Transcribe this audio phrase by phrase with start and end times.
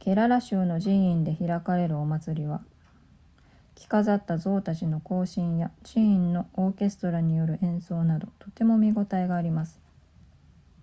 [0.00, 2.64] ケララ州の寺院で開かれるお祭りは
[3.76, 9.78] 着飾った象たちの行進や寺院のオーケストラによる演奏などとても見応えがあります